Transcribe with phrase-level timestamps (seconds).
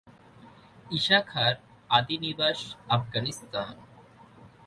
[0.91, 1.53] ঈশা খাঁর
[1.89, 2.59] আদি নিবাস
[2.89, 3.73] আফগানিস্তান।